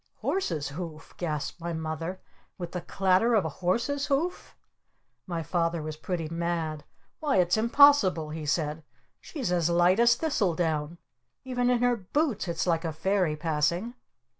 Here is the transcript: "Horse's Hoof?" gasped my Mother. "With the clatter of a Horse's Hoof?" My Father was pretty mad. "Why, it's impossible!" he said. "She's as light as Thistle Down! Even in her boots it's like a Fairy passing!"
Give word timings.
"Horse's 0.21 0.69
Hoof?" 0.69 1.13
gasped 1.17 1.61
my 1.61 1.73
Mother. 1.73 2.21
"With 2.57 2.71
the 2.71 2.81
clatter 2.81 3.35
of 3.35 3.45
a 3.45 3.49
Horse's 3.61 4.07
Hoof?" 4.07 4.57
My 5.27 5.43
Father 5.43 5.83
was 5.83 5.95
pretty 5.95 6.27
mad. 6.27 6.83
"Why, 7.19 7.37
it's 7.37 7.55
impossible!" 7.55 8.31
he 8.31 8.47
said. 8.47 8.81
"She's 9.19 9.51
as 9.51 9.69
light 9.69 9.99
as 9.99 10.15
Thistle 10.15 10.55
Down! 10.55 10.97
Even 11.43 11.69
in 11.69 11.83
her 11.83 11.95
boots 11.95 12.47
it's 12.47 12.65
like 12.65 12.83
a 12.83 12.91
Fairy 12.91 13.35
passing!" 13.35 13.93